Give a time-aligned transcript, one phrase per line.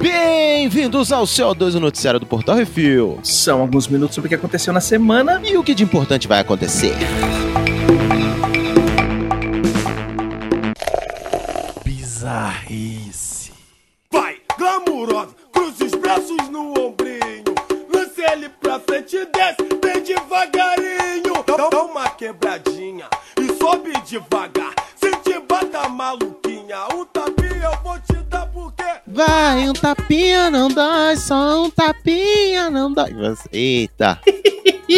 [0.00, 3.18] Bem-vindos ao CO2, o noticiário do Portal Refil.
[3.22, 5.40] São alguns minutos sobre o que aconteceu na semana.
[5.44, 6.94] E o que de importante vai acontecer?
[11.84, 13.27] Bizarrice.
[30.08, 33.14] Tapinha não dói, só um tapinha não dói.
[33.52, 34.18] Eita.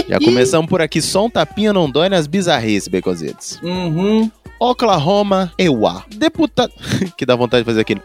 [0.08, 3.58] Já começamos por aqui, só um tapinha não dói nas bizarrices, Becozitos.
[3.60, 4.30] Uhum.
[4.60, 6.04] Oklahoma, EUA.
[6.14, 6.72] Deputado.
[7.18, 8.00] que dá vontade de fazer aquele.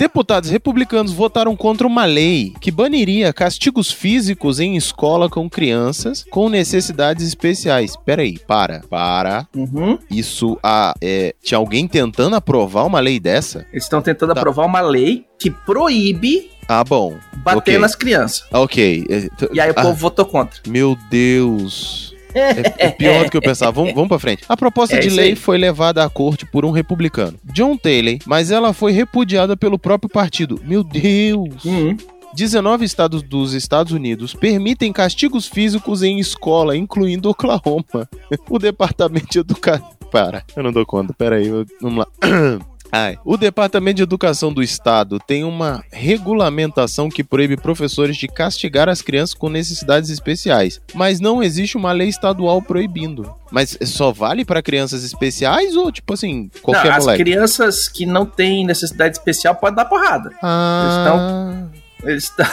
[0.00, 6.48] Deputados republicanos votaram contra uma lei que baniria castigos físicos em escola com crianças com
[6.48, 7.96] necessidades especiais.
[7.96, 9.46] Peraí, para, para.
[9.54, 9.98] Uhum.
[10.10, 13.66] Isso, ah, é, tinha alguém tentando aprovar uma lei dessa?
[13.70, 14.40] Eles estão tentando Tá.
[14.40, 17.18] aprovar uma lei que proíbe Ah, bom.
[17.44, 17.78] bater Ok.
[17.78, 18.44] nas crianças.
[18.52, 19.04] Ok.
[19.10, 20.60] é, E aí o ah, povo votou contra.
[20.66, 22.09] Meu Deus.
[22.34, 23.72] É, é pior do que eu pensava.
[23.72, 24.44] Vamos, vamos pra frente.
[24.48, 25.36] A proposta É de lei aí.
[25.36, 30.08] foi levada à corte por um republicano, John Taylor, mas ela foi repudiada pelo próprio
[30.10, 30.60] partido.
[30.64, 31.64] Meu Deus!
[31.64, 31.96] Uhum.
[32.34, 37.84] 19 estados dos Estados Unidos permitem castigos físicos em escola, incluindo Oklahoma.
[38.48, 39.88] O Departamento de Educação.
[40.12, 41.12] Para, eu não dou conta.
[41.12, 42.06] Pera aí, eu- vamos lá.
[42.92, 43.16] Ai.
[43.24, 49.00] O Departamento de Educação do Estado tem uma regulamentação que proíbe professores de castigar as
[49.00, 53.32] crianças com necessidades especiais, mas não existe uma lei estadual proibindo.
[53.50, 57.22] Mas só vale para crianças especiais ou tipo assim, qualquer Não, as moleque?
[57.24, 60.30] crianças que não têm necessidade especial podem dar porrada.
[60.42, 61.66] Ah,
[62.02, 62.46] Eles estão.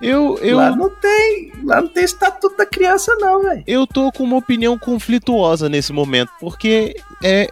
[0.00, 0.76] eu eu Lá não.
[1.66, 3.64] Lá não tem estatuto da criança, não, velho.
[3.66, 7.48] Eu tô com uma opinião conflituosa nesse momento, porque é.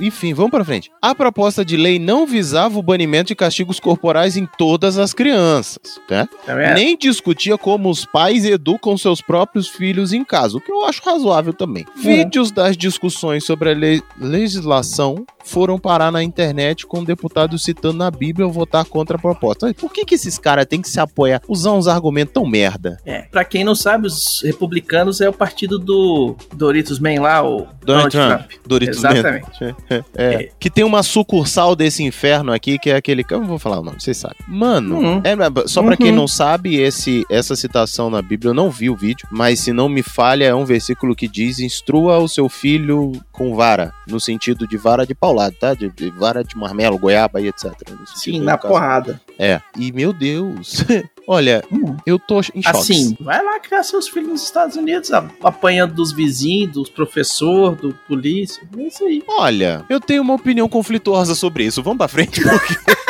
[0.00, 0.90] Enfim, vamos pra frente.
[1.02, 6.00] A proposta de lei não visava o banimento de castigos corporais em todas as crianças,
[6.08, 6.28] né?
[6.46, 6.54] Tá?
[6.74, 11.02] Nem discutia como os pais educam seus próprios filhos em casa, o que eu acho
[11.04, 11.84] razoável também.
[11.96, 18.10] Vídeos das discussões sobre a le- legislação foram parar na internet com deputados citando na
[18.10, 19.72] Bíblia votar contra a proposta.
[19.74, 22.98] Por que, que esses caras têm que se apoiar, usar uns argumentos tão merda?
[23.04, 27.66] É, pra quem não sabe, os republicanos é o partido do Doritos Man lá, o
[27.84, 28.50] Donald Trump.
[28.66, 29.46] Doritos Exatamente.
[29.64, 29.76] Man.
[30.14, 33.24] É, Que tem uma sucursal desse inferno aqui, que é aquele.
[33.30, 34.36] Eu não vou falar o nome, vocês sabem.
[34.46, 35.22] Mano, Uhum.
[35.24, 35.34] é,
[35.68, 36.16] só pra quem Uhum.
[36.16, 39.88] não sabe, esse, essa citação na Bíblia, eu não vi o vídeo, mas se não
[39.88, 44.66] me falha, é um versículo que diz: instrua o seu filho com vara, no sentido
[44.66, 45.74] de vara de paulado, tá?
[45.74, 47.72] De, de vara de marmelo, goiaba e etc.
[48.14, 49.20] Sim, na porrada.
[49.38, 49.60] É.
[49.78, 50.84] E meu Deus.
[51.30, 51.94] Olha, Hum.
[52.06, 52.68] eu tô em choque.
[52.78, 55.10] Assim, vai lá criar seus filhos nos Estados Unidos,
[55.42, 58.62] apanhando dos vizinhos, dos professores, do polícia.
[58.78, 59.22] É isso aí.
[59.28, 61.82] Olha, eu tenho uma opinião conflituosa sobre isso.
[61.82, 62.74] Vamos pra frente, porque.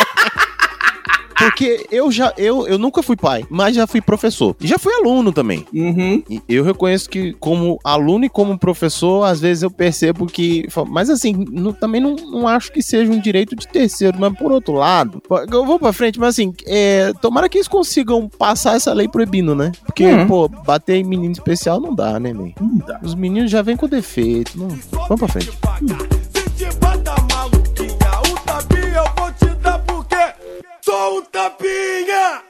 [1.39, 4.57] Porque eu já, eu, eu nunca fui pai, mas já fui professor.
[4.61, 5.65] E já fui aluno também.
[5.73, 6.23] Uhum.
[6.29, 10.67] E eu reconheço que, como aluno e como professor, às vezes eu percebo que.
[10.89, 14.19] Mas assim, não- também não, não acho que seja um direito de terceiro.
[14.19, 15.23] Mas por outro lado,
[15.53, 19.55] eu vou pra frente, mas assim, é, tomara que eles consigam passar essa lei proibindo,
[19.55, 19.73] né?
[19.85, 20.27] Porque, Uhum.
[20.27, 22.51] pô, bater em menino especial não dá, né, man?
[22.61, 22.99] Não dá.
[23.03, 24.59] Os meninos já vêm com defeito.
[24.59, 24.69] Não...
[25.09, 25.51] Vamos pra frente.
[25.51, 26.18] Se
[30.89, 32.43] sou um tapinha.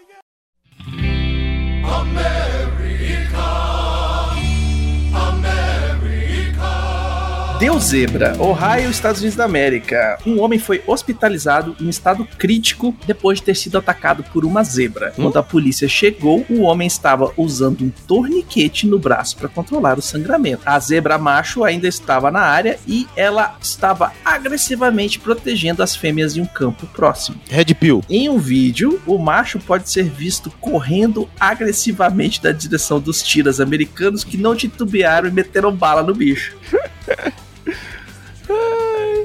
[7.59, 8.37] Deu zebra.
[8.41, 10.17] Ohio, Estados Unidos da América.
[10.25, 15.13] Um homem foi hospitalizado em estado crítico depois de ter sido atacado por uma zebra.
[15.19, 15.25] Hum?
[15.25, 20.03] Quando a polícia chegou, o homem estava usando um torniquete no braço para controlar o
[20.03, 20.63] sangramento.
[20.65, 26.41] A zebra macho ainda estava na área e ela estava agressivamente protegendo as fêmeas em
[26.41, 27.41] um campo próximo.
[27.51, 28.05] Red Pill.
[28.09, 34.23] Em um vídeo, o macho pode ser visto correndo agressivamente na direção dos tiras americanos
[34.23, 36.57] que não titubearam e meteram bala no bicho.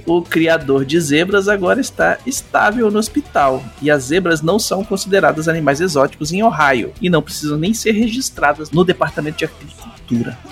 [0.06, 3.64] O criador de zebras agora está estável no hospital.
[3.82, 7.92] E as zebras não são consideradas animais exóticos em Ohio e não precisam nem ser
[7.92, 9.46] registradas no Departamento de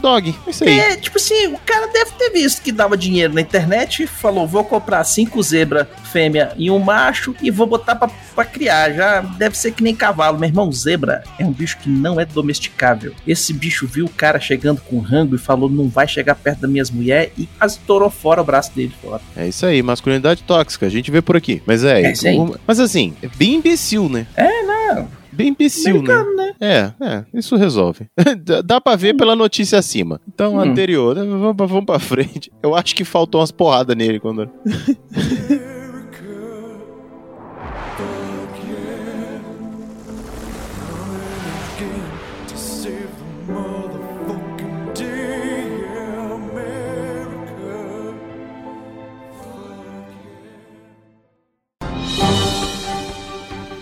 [0.02, 0.36] Dog.
[0.48, 0.80] É isso aí.
[0.80, 4.64] É, tipo assim, o cara deve ter visto que dava dinheiro na internet, falou: vou
[4.64, 8.92] comprar cinco zebra fêmea e um macho e vou botar pra, pra criar.
[8.94, 10.38] Já deve ser que nem cavalo.
[10.40, 13.14] Meu irmão, zebra é um bicho que não é domesticável.
[13.28, 16.70] Esse bicho viu o cara chegando com rango e falou: não vai chegar perto das
[16.70, 19.22] minhas mulheres e quase torou fora o braço dele fora.
[19.36, 21.62] É isso aí, masculinidade tóxica, a gente vê por aqui.
[21.66, 22.38] Mas é, É isso aí.
[22.38, 24.26] o- mas assim, é bem imbecil, né?
[24.36, 25.08] É, não.
[25.32, 26.24] Bem imbecil, né?
[26.36, 26.51] Né?
[26.62, 28.08] É, é, isso resolve.
[28.64, 30.22] Dá- pra ver pela notícia acima.
[30.28, 30.60] Então, Hum.
[30.60, 32.52] anterior, né, vamos, pra- vamos pra frente.
[32.62, 34.48] Eu acho que faltou umas porradas nele quando.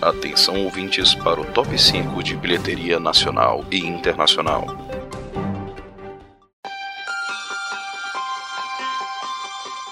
[0.00, 4.64] Atenção ouvintes para o top 5 de bilheteria nacional e internacional.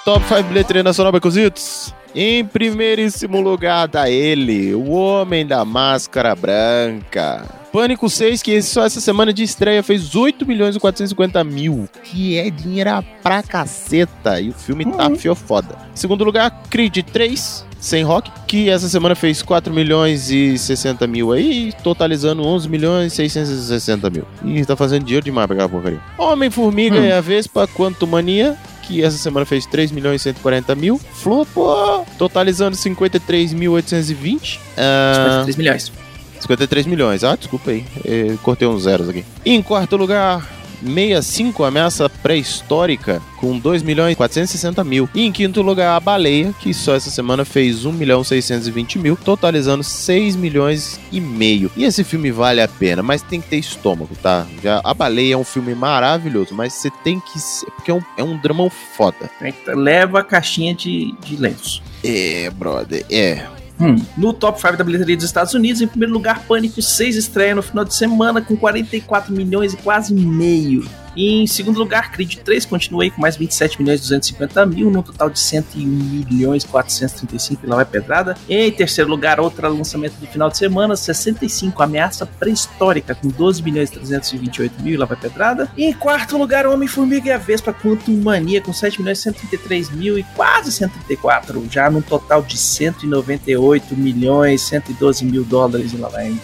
[0.07, 1.95] Top 5 bilheteria nacional, Becositos.
[2.15, 7.45] Em primeiríssimo lugar, dá ele, o Homem da Máscara Branca.
[7.71, 12.39] Pânico 6, que só essa semana de estreia fez 8 milhões e 450 mil, que
[12.39, 12.91] é dinheiro
[13.23, 15.77] pra caceta, e o filme tá fiofoda.
[15.95, 21.33] Segundo lugar, Creed 3, sem rock, que essa semana fez 4 milhões e 60 mil
[21.33, 24.25] aí, totalizando 11 milhões e 660 mil.
[24.45, 26.01] E tá fazendo dinheiro demais pra aquela porcaria.
[26.19, 27.05] Homem-Formiga Hum.
[27.05, 30.99] e a Vespa, Quantumania, que essa semana fez 3 milhões e 140 mil.
[31.13, 34.59] Flopou, totalizando 53.820.
[34.77, 35.93] Ah, 53 milhões.
[36.41, 37.25] 53 milhões.
[37.25, 37.85] Ah, desculpa aí.
[38.05, 39.25] eh, cortei uns zeros aqui.
[39.45, 40.47] Em quarto lugar,
[40.83, 45.09] 65, Ameaça Pré-Histórica, com 2 milhões e 460 mil.
[45.15, 48.99] E em quinto lugar, A Baleia, que só essa semana fez 1 milhão e 620
[48.99, 51.71] mil, totalizando 6 milhões e meio.
[51.77, 54.47] E esse filme vale a pena, mas tem que ter estômago, tá?
[54.63, 57.39] Já, a Baleia é um filme maravilhoso, mas você tem que...
[57.39, 59.31] ser- Porque é um, é um dramão foda.
[59.75, 61.83] Leva a caixinha de, de lenço.
[62.05, 63.45] É, brother, é.
[63.81, 63.97] Hum.
[64.17, 67.63] No top 5 da bilheteria dos Estados Unidos, em primeiro lugar, Pânico 6 estreia no
[67.63, 70.85] final de semana com 44 milhões e quase meio.
[71.17, 74.91] E em segundo lugar, Creed 3 continua aí com mais 27 milhões e 250 mil,
[74.91, 78.37] num total de 101 milhões 435 e lá vai pedrada.
[78.49, 83.91] Em terceiro lugar, outro lançamento do final de semana, 65, Ameaça Pré-Histórica, com 12 milhões
[83.91, 85.71] e 328 mil lá vai pedrada.
[85.77, 89.91] E em quarto lugar, Homem-Formiga e a Vespa Quantum Mania, com 7 milhões e 133
[89.91, 96.37] mil e quase 134, já num total de 198 milhões 112 mil dólares lá vai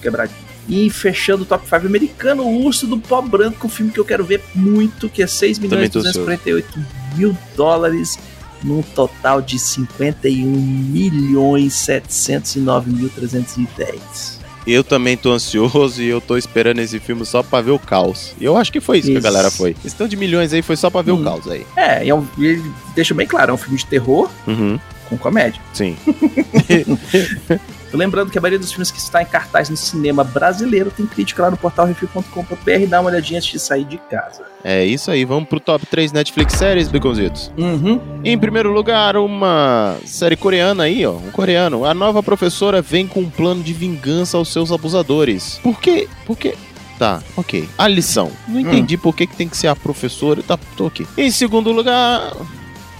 [0.00, 0.28] quebrar.
[0.68, 4.04] E fechando o top 5 americano, o Urso do Pó Branco, um filme que eu
[4.04, 6.18] quero ver muito, que é 6 milhões e Também tô ansioso.
[6.26, 6.86] 248
[7.16, 8.18] mil dólares,
[8.62, 14.40] num total de 51 milhões 709 mil 310.
[14.64, 18.32] Eu também tô ansioso e eu tô esperando esse filme só pra ver o caos.
[18.40, 19.22] E eu acho que foi isso, que a Isso.
[19.24, 19.74] galera foi.
[19.98, 21.20] Tanto de milhões aí foi só pra ver Hum.
[21.20, 21.66] o caos aí.
[21.76, 22.62] É, e é um, ele
[22.94, 25.60] deixa bem claro, é um filme de terror Uhum, com comédia.
[25.74, 25.96] sim.
[27.92, 31.42] Lembrando que a maioria dos filmes que está em cartaz no cinema brasileiro tem crítica
[31.42, 34.44] lá no portal refil.com.br, dá uma olhadinha antes de sair de casa.
[34.64, 37.52] É isso aí, vamos pro top 3 Netflix séries, Baconzitos.
[37.58, 38.00] Uhum.
[38.24, 41.12] Em primeiro lugar, uma série coreana aí, ó.
[41.12, 41.84] Um coreano.
[41.84, 45.58] A nova professora vem com um plano de vingança aos seus abusadores.
[45.62, 46.08] Por quê?
[46.24, 46.54] Por quê?
[46.98, 47.68] Tá, ok.
[47.76, 48.30] A lição.
[48.46, 50.42] Não entendi por que, que tem que ser a professora.
[50.42, 51.04] Tá, tô ok.
[51.18, 52.32] Em segundo lugar.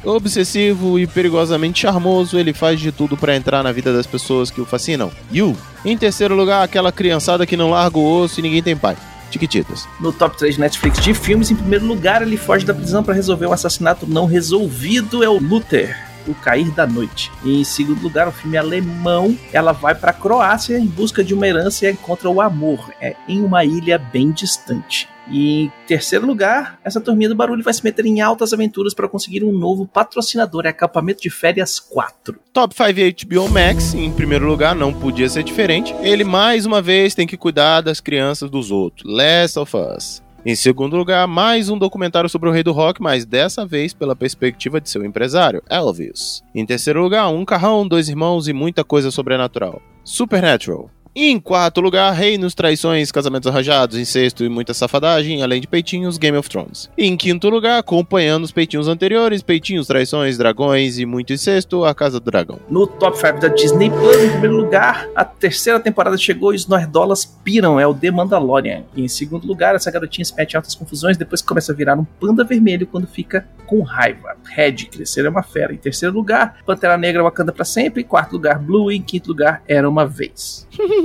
[0.04, 4.60] Obsessivo e perigosamente charmoso, ele faz de tudo pra entrar na vida das pessoas que
[4.60, 5.12] o fascinam.
[5.32, 5.56] You.
[5.84, 8.96] Em terceiro lugar, aquela criançada que não larga o osso e ninguém tem pai.
[9.30, 9.88] Tiquititas.
[9.98, 13.14] No top 3 de Netflix de filmes, em primeiro lugar, ele foge da prisão para
[13.14, 15.96] resolver um assassinato não resolvido, é o Luther.
[16.26, 17.32] O Cair da Noite.
[17.42, 19.36] E em segundo lugar, o filme alemão.
[19.52, 22.92] Ela vai para a Croácia em busca de uma herança e encontra o amor.
[23.00, 25.08] É em uma ilha bem distante.
[25.30, 29.08] E em terceiro lugar, essa turminha do barulho vai se meter em altas aventuras para
[29.08, 30.66] conseguir um novo patrocinador.
[30.66, 32.38] É acampamento de férias 4.
[32.52, 35.94] Top 5 HBO Max, em primeiro lugar, não podia ser diferente.
[36.00, 39.10] Ele mais uma vez tem que cuidar das crianças dos outros.
[39.10, 40.22] Last of Us.
[40.44, 44.16] Em segundo lugar, mais um documentário sobre o rei do rock, mas dessa vez pela
[44.16, 46.42] perspectiva de seu empresário, Elvis.
[46.52, 49.80] Em terceiro lugar, um carrão, dois irmãos e muita coisa sobrenatural.
[50.02, 50.90] Supernatural.
[51.14, 56.16] E em quarto lugar, reinos, traições, casamentos arranjados, incesto e muita safadagem, além de peitinhos,
[56.16, 56.90] Game of Thrones.
[56.96, 61.94] E em quinto lugar, acompanhando os peitinhos anteriores, peitinhos, traições, dragões e muito incesto, A
[61.94, 62.58] Casa do Dragão.
[62.66, 66.66] No top 5 da Disney Plus, em primeiro lugar, a terceira temporada chegou e os
[66.66, 68.84] nerdolas piram, é o The Mandalorian.
[68.96, 71.98] E em segundo lugar, essa garotinha se mete em altas confusões, depois começa a virar
[71.98, 74.36] um panda vermelho quando fica com raiva.
[74.44, 75.72] Red, crescer é uma fera.
[75.72, 78.02] Em terceiro lugar, Pantera Negra, Wakanda pra sempre.
[78.02, 78.92] Em quarto lugar, Blue.
[78.92, 80.68] E em quinto lugar, Era Uma Vez.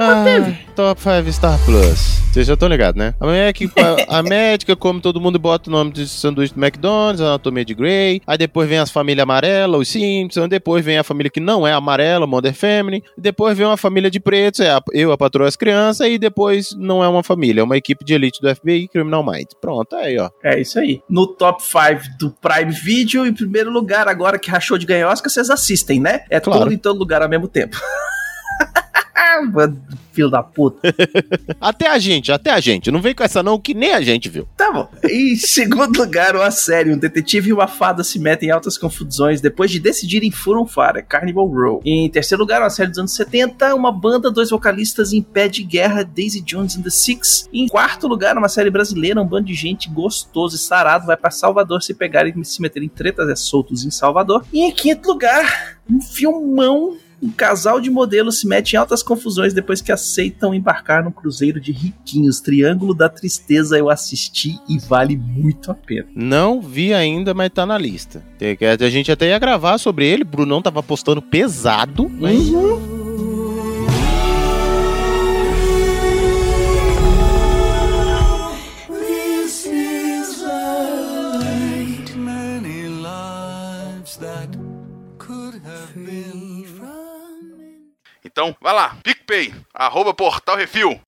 [0.00, 0.24] Ah,
[0.76, 2.18] top 5 Star Plus.
[2.32, 3.14] Vocês já estão ligados, né?
[3.18, 7.20] A médica, a médica come todo mundo e bota o nome de sanduíche do McDonald's,
[7.20, 8.20] a anatomia de Grey.
[8.26, 10.48] Aí depois vem as famílias amarelas, os Simpsons.
[10.48, 13.02] Depois vem a família que não é amarela, Mother Family.
[13.16, 16.06] Depois vem uma família de pretos, é a- eu, a patroa as crianças.
[16.06, 19.54] E depois não é uma família, é uma equipe de elite do FBI, Criminal Minds.
[19.60, 20.30] Pronto, aí, ó.
[20.44, 21.00] É isso aí.
[21.08, 25.30] No top 5 do Prime Video, em primeiro lugar, agora que rachou de ganhar Oscar,
[25.30, 26.20] vocês assistem, né?
[26.30, 26.60] É Claro.
[26.64, 27.76] tudo em todo lugar ao mesmo tempo.
[30.12, 30.94] Filho da puta.
[31.60, 32.90] Até a gente, até a gente.
[32.90, 34.48] Não vem com essa não, que nem a gente viu.
[34.56, 34.88] Tá bom.
[35.04, 36.92] Em segundo lugar, uma série.
[36.92, 41.02] Um detetive e uma fada se metem em altas confusões depois de decidirem furam fara.
[41.02, 41.80] Carnival Row.
[41.84, 43.74] Em terceiro lugar, uma série dos anos 70.
[43.74, 46.02] Uma banda, dois vocalistas em pé de guerra.
[46.02, 47.48] Daisy Jones and the Six.
[47.52, 49.20] Em quarto lugar, uma série brasileira.
[49.20, 52.86] Um bando de gente gostoso e sarado vai pra Salvador se pegarem e se meterem
[52.86, 54.44] em tretas é soltos em Salvador.
[54.52, 59.52] E em quinto lugar, um filmão um casal de modelos se mete em altas confusões
[59.52, 62.40] depois que aceitam embarcar num cruzeiro de riquinhos.
[62.40, 66.06] Triângulo da Tristeza eu assisti e vale muito a pena.
[66.14, 68.22] Não vi ainda, mas tá na lista.
[68.80, 70.24] A gente até ia gravar sobre ele.
[70.24, 72.97] Brunão tava postando pesado, mas many
[88.30, 91.00] Então, vai lá, PicPay, arroba Portal Refil.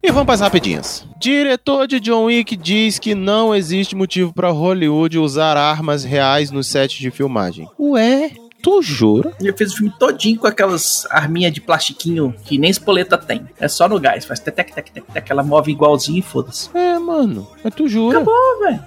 [0.00, 1.04] E vamos para as rapidinhas.
[1.20, 6.62] Diretor de John Wick diz que não existe motivo para Hollywood usar armas reais no
[6.62, 7.68] set de filmagem.
[7.76, 8.30] Ué,
[8.62, 9.32] tu jura?
[9.40, 13.46] Ele fez o filme todinho com aquelas arminhas de plastiquinho que nem espoleta tem.
[13.58, 16.70] É só no gás, faz tec, tec, tec, tec, ela move igualzinho e foda-se.
[16.72, 17.48] É, mano.
[17.64, 18.18] Mas tu jura?
[18.18, 18.84] Acabou, velho.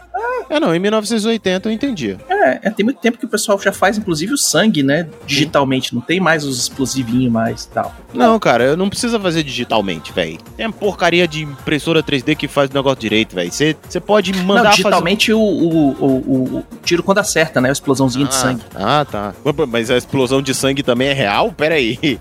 [0.50, 2.18] É, não, em 1980 eu entendia.
[2.28, 5.08] É, é, tem muito tempo que o pessoal já faz, inclusive, o sangue, né?
[5.26, 5.94] Digitalmente.
[5.94, 7.94] Não tem mais os explosivinhos mais e tal.
[8.14, 10.38] Não, cara, eu não precisa fazer digitalmente, velho.
[10.58, 13.52] Tem porcaria de impressora 3D que faz o negócio direito, velho.
[13.52, 17.70] Você pode Não, mandar digitalmente o, o, o, o- o tiro quando acerta, né?
[17.70, 18.48] A explosãozinha de fazer...
[18.48, 18.64] sangue.
[18.76, 19.34] Ah, tá.
[19.68, 21.52] Mas a explosão de sangue também é real?
[21.52, 22.00] Pera aí.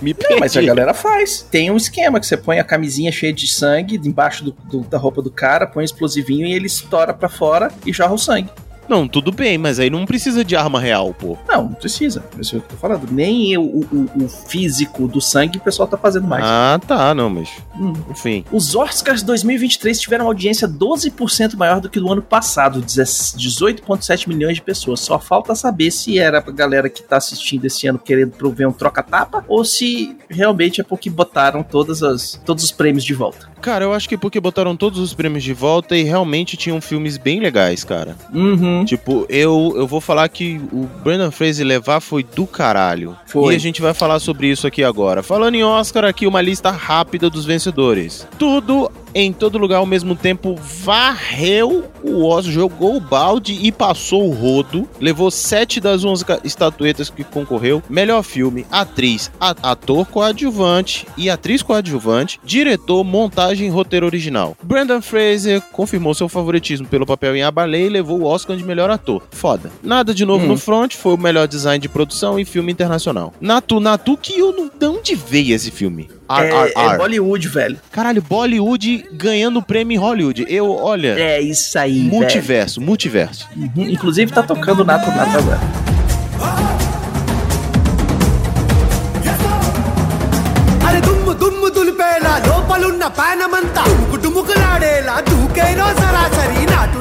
[0.00, 0.66] Me Não, mas a perdi.
[0.68, 1.46] galera faz.
[1.50, 4.96] Tem um esquema que você põe a camisinha cheia de sangue embaixo do- do- da
[4.98, 8.50] roupa do cara, põe um explosivinho e ele estoura pra fora e jorra o sangue.
[8.90, 11.38] Não, tudo bem, mas aí não precisa de arma real, pô.
[11.48, 12.24] Não, não precisa.
[12.36, 13.08] É isso que eu tô falando.
[13.10, 16.44] Nem o, o- o físico do sangue o pessoal tá fazendo mais.
[16.44, 17.48] Ah, tá, não, mas.
[17.78, 17.92] Hum.
[18.10, 18.44] Enfim.
[18.50, 24.26] Os Oscars 2023 tiveram uma audiência 12% maior do que do ano passado, 10 18,7
[24.28, 25.00] milhões de pessoas.
[25.00, 28.72] Só falta saber se era pra galera que tá assistindo esse ano querendo prover um
[28.72, 33.48] troca-tapa ou se realmente é porque botaram todas as, todos os prêmios de volta.
[33.60, 37.16] Cara, eu acho que porque botaram todos os prêmios de volta e realmente tinham filmes
[37.18, 38.16] bem legais, cara.
[38.32, 38.79] Uhum.
[38.84, 43.16] Tipo, eu, eu vou falar que o Brandon Fraser levar foi do caralho.
[43.26, 43.52] Foi.
[43.52, 45.22] E a gente vai falar sobre isso aqui agora.
[45.22, 48.26] Falando em Oscar, aqui uma lista rápida dos vencedores.
[48.38, 54.28] Tudo em todo lugar ao mesmo tempo varreu o Oscar, jogou o balde e passou
[54.28, 54.88] o rodo.
[55.00, 57.82] Levou sete das 11 ca- estatuetas que concorreu.
[57.88, 64.56] Melhor filme, atriz, ator coadjuvante e atriz coadjuvante, diretor, montagem e roteiro original.
[64.62, 68.64] Brandon Fraser confirmou seu favoritismo pelo papel em A Baleia e levou o Oscar de
[68.64, 69.22] melhor ator.
[69.30, 69.70] Foda.
[69.82, 70.48] Nada de novo Hum.
[70.48, 73.32] no front, foi o melhor design de produção e filme internacional.
[73.40, 74.70] Natu Natu, que eu não.
[74.78, 76.08] De onde veio esse filme?
[76.30, 76.98] R, É, R, é R.
[76.98, 77.76] Bollywood, velho.
[77.90, 80.46] Caralho, Bollywood ganhando prêmio em Hollywood.
[80.48, 81.18] Eu, olha.
[81.18, 82.10] É isso aí, velho.
[82.10, 83.48] multiverso, multiverso.
[83.56, 83.88] Uhum.
[83.88, 85.89] Inclusive tá tocando Nato Nato agora.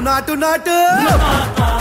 [0.09, 0.69] nato, nato!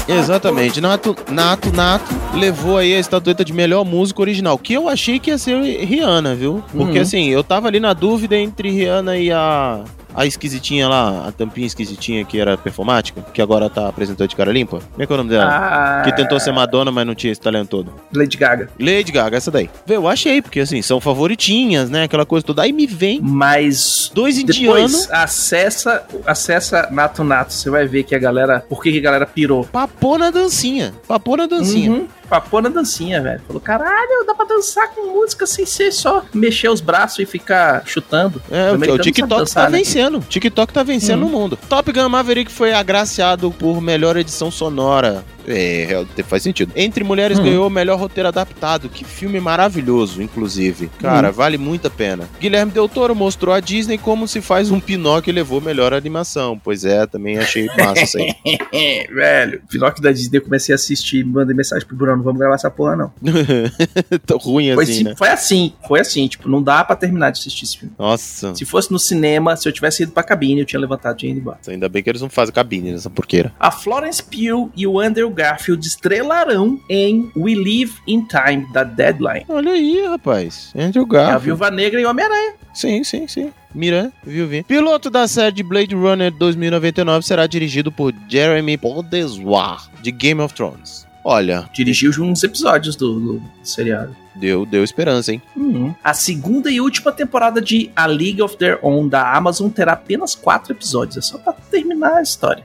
[0.07, 5.19] Exatamente, Nato, Nato, Nato levou aí a estatueta de melhor música original, que eu achei
[5.19, 6.63] que ia ser Rihanna, viu?
[6.73, 7.03] Porque uhum.
[7.03, 9.83] assim, eu tava ali na dúvida entre Rihanna e a
[10.19, 14.51] a esquisitinha lá, a tampinha esquisitinha que era performática, que agora tá apresentando de cara
[14.51, 14.81] limpa.
[14.91, 15.45] Como é que é o nome dela?
[15.49, 17.93] Ah, Que tentou ser Madonna, mas não tinha esse talento todo.
[18.13, 18.69] Lady Gaga.
[18.81, 19.71] Lady Gaga, essa daí.
[19.87, 22.03] Vê, Eu achei, porque assim, são favoritinhas, né?
[22.03, 22.63] Aquela coisa toda.
[22.63, 25.09] Aí me vem Mas dois indianos.
[25.11, 29.25] acessa, acessa Nato Nato, você vai ver que a galera, por que que a galera
[29.27, 29.65] pirou.
[29.67, 30.95] Papou na dancinha.
[31.07, 31.93] Papou na dancinha.
[31.93, 32.09] Uhum.
[32.29, 33.41] Papou na dancinha, velho.
[33.47, 37.83] Falou, caralho, dá pra dançar com música sem ser só mexer os braços e ficar
[37.87, 38.43] chutando.
[38.51, 39.79] É, o, o americano sabe TikTok dançar, tá né?
[39.79, 40.21] vencendo.
[40.29, 41.29] TikTok tá vencendo Uhum.
[41.29, 41.59] o mundo.
[41.69, 45.25] Top Gun Maverick foi agraciado por melhor edição sonora.
[45.51, 46.73] É, faz sentido.
[46.77, 47.45] Entre Mulheres Uhum.
[47.45, 48.89] ganhou o melhor roteiro adaptado.
[48.89, 50.89] Que filme maravilhoso, inclusive.
[51.01, 52.29] Cara, vale muito a pena.
[52.41, 56.61] Guilherme Del Toro mostrou a Disney como se faz um Pinóquio e levou melhor animação.
[56.63, 58.35] Pois é, também achei massa isso aí.
[59.13, 59.63] Velho.
[59.69, 62.71] Pinóquio da Disney, eu comecei a assistir, mandei mensagem pro Bruno, não vamos gravar essa
[62.71, 63.13] porra, não.
[64.27, 65.15] Tão ruim Foi, assim, né?
[65.17, 67.95] foi assim, foi assim, tipo, não dá pra terminar de assistir esse filme.
[67.99, 68.55] Nossa.
[68.55, 71.33] Se fosse no cinema, se eu tivesse ido pra cabine, eu tinha levantado e tinha
[71.33, 71.59] ido embora.
[71.67, 73.53] Ainda bem que eles não fazem cabine nessa porqueira.
[73.59, 79.45] A Florence Pugh e o Andrew Garfield estrelarão em We Live in Time, da Deadline.
[79.49, 80.73] Olha aí, rapaz.
[80.77, 81.45] Andrew É a Garfield.
[81.45, 82.55] Viúva Negra e o Homem-Aranha.
[82.75, 83.53] Sim, sim, sim.
[83.75, 84.63] Mira, viu, vi.
[84.65, 90.55] Piloto da série de Blade Runner 2099 será dirigido por Jeremy Podeswar, de Game of
[90.55, 91.07] Thrones.
[91.25, 94.17] Olha, Dirigiu uns episódios do, do seriado.
[94.35, 95.43] deu, deu esperança, hein?
[95.55, 95.95] Uhum.
[96.03, 100.35] A segunda e última temporada de A League of Their Own da Amazon terá apenas
[100.35, 101.17] quatro episódios.
[101.19, 102.65] É só pra terminar a história.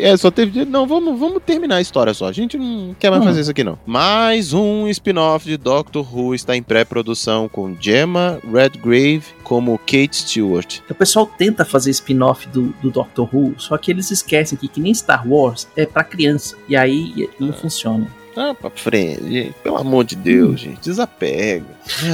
[0.00, 0.64] É, só teve.
[0.64, 2.26] Não, vamos, vamos terminar a história só.
[2.28, 3.26] A gente não quer mais Hum.
[3.26, 3.78] fazer isso aqui, não.
[3.86, 10.80] Mais um spin-off de Doctor Who está em pré-produção com Gemma Redgrave como Kate Stewart.
[10.88, 14.80] O pessoal tenta fazer spin-off do, do Doctor Who, só que eles esquecem que, que
[14.80, 16.56] nem Star Wars é pra criança.
[16.68, 18.06] E aí não funciona.
[18.36, 19.54] Ah, pra frente, gente.
[19.62, 20.80] Pelo amor de Deus, gente.
[20.82, 21.64] Desapega.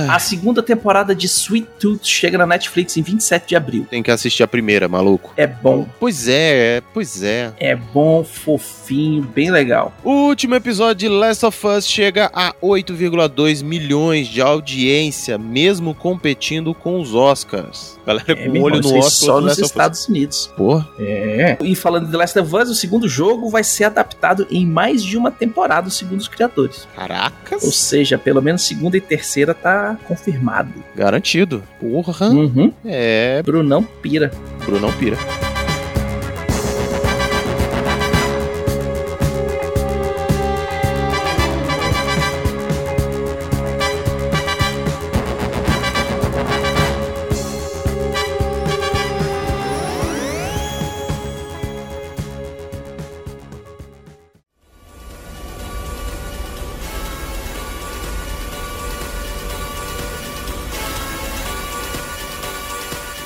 [0.09, 3.87] A segunda temporada de Sweet Tooth chega na Netflix em 27 de abril.
[3.91, 5.33] Tem que assistir a primeira, maluco.
[5.37, 7.53] É bom, Pois é, é, pois é.
[7.59, 9.93] é bom, fofinho, bem legal.
[10.05, 16.75] O último episódio de Last of Us chega a 8,2 milhões de audiência, mesmo competindo
[16.75, 17.99] com os Oscars.
[18.07, 19.11] Galera É, com olho no Oscar.
[19.11, 19.59] só nos.
[19.59, 20.51] Estados Unidos.
[20.57, 20.87] Porra.
[20.99, 21.57] É.
[21.63, 25.03] E falando de The Last of Us, o segundo jogo vai ser adaptado em mais
[25.05, 26.87] de uma temporada, segundo os criadores.
[26.97, 27.63] Caracas.
[27.63, 30.73] Ou seja, pelo menos segunda e terceira tá confirmado.
[30.95, 31.63] Garantido.
[31.81, 32.29] Porra.
[32.29, 32.73] Uhum.
[32.85, 34.31] É, Brunão pira.
[34.67, 35.17] Brunão pira.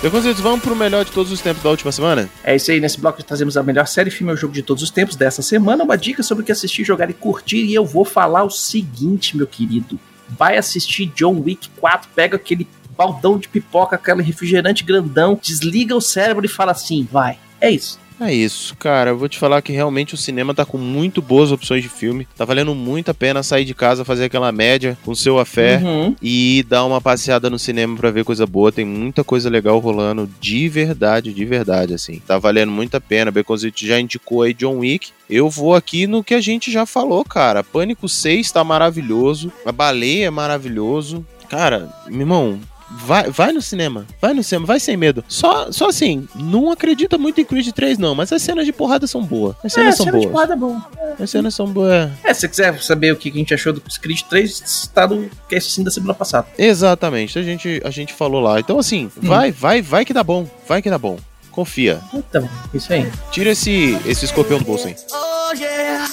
[0.06, 2.30] Preconceitos, vamos pro melhor de todos os tempos da última semana?
[2.44, 4.88] É isso aí, nesse bloco trazemos a melhor série, filme ou jogo de todos os
[4.88, 8.04] tempos dessa semana, uma dica sobre o que assistir, jogar e curtir, e eu vou
[8.04, 9.98] falar o seguinte, meu querido.
[10.28, 16.00] Vai assistir John Wick 4, pega aquele baldão de pipoca, aquele refrigerante grandão, desliga o
[16.00, 17.36] cérebro e fala assim, vai.
[17.60, 17.98] É isso.
[18.20, 19.11] É isso, cara.
[19.11, 22.26] Eu vou te falar que realmente o cinema tá com muito boas opções de filme.
[22.37, 25.76] Tá valendo muito a pena sair de casa, fazer aquela média com seu afé.
[25.78, 26.16] Uhum.
[26.23, 28.73] e dar uma passeada no cinema pra ver coisa boa.
[28.73, 32.20] Tem muita coisa legal rolando, de verdade, de verdade, assim.
[32.26, 33.31] Tá valendo muito a pena.
[33.31, 35.11] Beconzito já indicou aí John Wick.
[35.29, 37.62] Eu vou aqui no que a gente já falou, cara.
[37.62, 39.52] Pânico 6 tá maravilhoso.
[39.64, 41.24] A Baleia é maravilhoso.
[41.48, 44.07] Cara, meu irmão, vai, vai no cinema.
[44.20, 45.25] Vai no cinema, vai sem medo.
[45.29, 48.14] Só, só assim, não acredita muito em Creed 3, não.
[48.14, 49.57] Mas as cenas de porrada são boas.
[49.64, 50.33] As cenas É, são cena de boas.
[50.33, 50.81] porrada é bom.
[51.18, 52.11] As cenas são boas.
[52.25, 55.29] É, se você quiser saber o que a gente achou do Creed 3, tá no
[55.49, 56.46] cast assim da semana passada.
[56.59, 58.61] Exatamente, a gente, a gente falou lá.
[58.61, 60.49] Então, assim, vai, vai, vai que dá bom.
[60.68, 61.18] Vai que dá bom.
[61.51, 62.01] Confia.
[62.12, 63.11] Então, isso aí.
[63.31, 64.96] Tira esse, esse escorpião do bolso aí.
[65.12, 66.07] Oh yeah.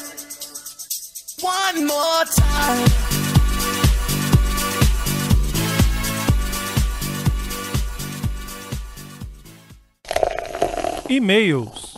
[1.41, 3.12] One more time.
[11.15, 11.93] E-mails.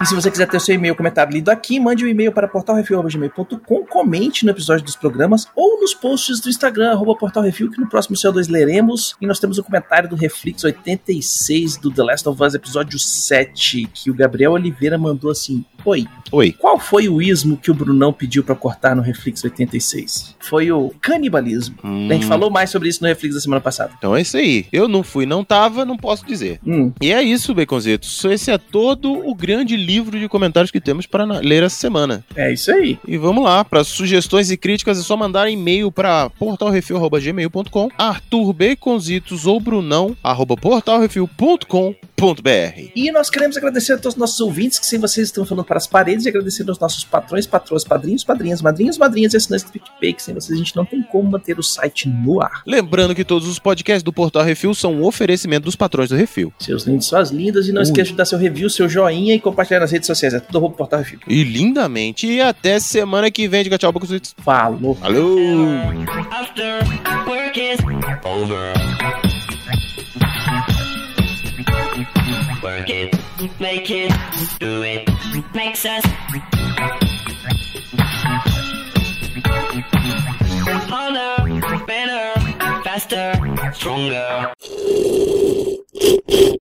[0.00, 2.48] E se você quiser ter o seu e-mail comentário lido aqui, mande um e-mail para
[2.48, 7.88] portalrefil.gmail.com, comente no episódio dos programas ou nos posts do Instagram, arroba portalrefil, que no
[7.88, 9.16] próximo CO2 leremos.
[9.20, 13.88] E nós temos um comentário do Reflex 86 do The Last of Us, episódio 7,
[13.92, 16.52] que o Gabriel Oliveira mandou assim: Oi, Oi.
[16.58, 20.36] qual foi o ismo que o Brunão pediu para cortar no Reflex 86?
[20.40, 21.76] Foi o canibalismo.
[21.84, 23.92] Hum, A gente falou mais sobre isso no Reflex da semana passada.
[23.98, 24.66] Então é isso aí.
[24.72, 26.60] Eu não fui, não tava, não posso dizer.
[26.66, 28.24] Hum, E é isso, Baconzitos.
[28.24, 32.24] Esse é todo o grande livro de comentários que temos para ler essa semana.
[32.36, 32.98] é isso aí.
[33.06, 39.46] E vamos lá, para sugestões e críticas é só mandar e-mail para portalrefil.gmail.com, Arthur Baconzitos
[39.46, 42.11] ou Brunão, arroba portalrefil.com.br.
[42.94, 45.76] E nós queremos agradecer a todos os nossos ouvintes, que sem vocês estão falando para
[45.76, 49.72] as paredes, e agradecer aos nossos patrões, patroas, padrinhos, padrinhas, madrinhos, madrinhas e assinantes do
[49.72, 52.62] PicPay, que sem vocês a gente não tem como manter o site no ar.
[52.66, 56.52] Lembrando que todos os podcasts do Portal Refil são um oferecimento dos patrões do Refil.
[56.58, 57.84] Seus lindos, suas lindas, e não Ui.
[57.84, 60.34] esqueça de dar seu review, seu joinha e compartilhar nas redes sociais.
[60.34, 61.18] É tudo arroba Portal Refil.
[61.26, 62.26] E lindamente.
[62.26, 63.64] E até semana que vem.
[63.64, 64.34] Diga tchau, Baconzitos.
[64.38, 64.96] Falou!
[65.02, 65.36] Alô!
[66.30, 66.80] After
[67.26, 67.78] work is
[68.24, 69.51] over.
[72.62, 73.14] Work it,
[73.60, 74.12] make it,
[74.58, 75.08] do it,
[75.54, 76.04] makes us
[80.88, 82.40] harder, better,
[82.82, 83.34] faster,
[83.72, 84.52] stronger.